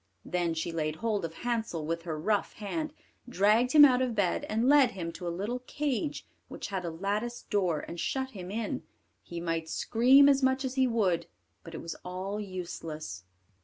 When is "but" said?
11.63-11.75